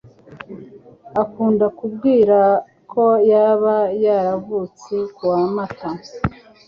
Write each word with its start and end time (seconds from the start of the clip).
akunda 1.21 1.65
kumbwira 1.77 2.39
ko 2.91 3.03
yaba 3.31 3.75
yaravutse 4.05 4.93
kuwa 5.15 5.39
Mata 5.55 5.89